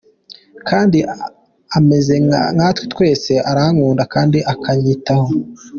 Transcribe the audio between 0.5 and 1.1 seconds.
kandi